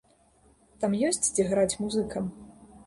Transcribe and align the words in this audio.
Там 0.83 0.95
ёсць, 1.11 1.21
дзе 1.35 1.47
граць 1.51 1.79
музыкам? 1.85 2.35